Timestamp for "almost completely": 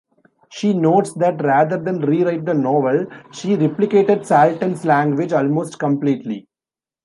5.31-6.47